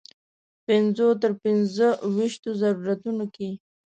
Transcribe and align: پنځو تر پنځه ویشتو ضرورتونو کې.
پنځو 0.65 1.07
تر 1.21 1.31
پنځه 1.43 1.87
ویشتو 2.15 2.49
ضرورتونو 2.61 3.25
کې. 3.35 3.49